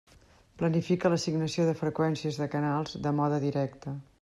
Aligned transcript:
Planifica 0.61 1.11
l'assignació 1.15 1.67
de 1.67 1.77
freqüències 1.83 2.41
de 2.43 2.49
canals 2.57 2.99
de 3.07 3.15
mode 3.21 3.41
directe. 3.49 3.97